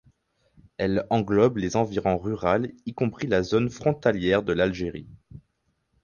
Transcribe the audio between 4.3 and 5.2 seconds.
de l'Algérie.